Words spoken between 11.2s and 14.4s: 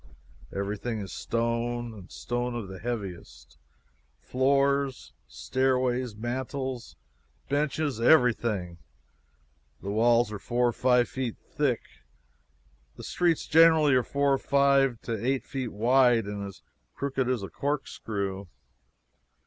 thick. The streets generally are four or